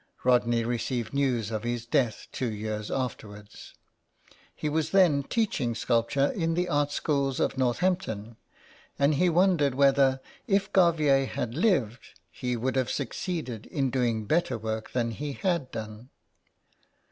Rodney 0.23 0.63
received 0.63 1.13
news 1.13 1.51
of 1.51 1.61
his 1.61 1.85
death 1.85 2.25
two 2.31 2.51
years 2.51 2.89
after 2.89 3.27
wards. 3.27 3.75
He 4.55 4.67
was 4.67 4.89
then 4.89 5.21
teaching 5.21 5.75
sculpture 5.75 6.31
in 6.31 6.55
the 6.55 6.67
art 6.69 6.89
schools 6.91 7.39
of 7.39 7.55
Northampton, 7.55 8.37
and 8.97 9.13
he 9.13 9.29
wondered 9.29 9.75
whether, 9.75 10.19
if 10.47 10.73
Garvier 10.73 11.27
had 11.27 11.53
lived, 11.53 12.19
he 12.31 12.57
would 12.57 12.77
have 12.77 12.89
succeeded 12.89 13.67
in 13.67 13.91
doing 13.91 14.25
better 14.25 14.57
work 14.57 14.91
than 14.91 15.11
he 15.11 15.33
had 15.33 15.69
done. 15.69 16.09